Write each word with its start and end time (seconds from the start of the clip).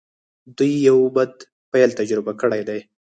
دوی 0.57 0.71
يو 0.87 0.97
بد 1.15 1.33
پيل 1.71 1.89
تجربه 1.99 2.31
کړی 2.41 2.61
دی. 2.67 2.79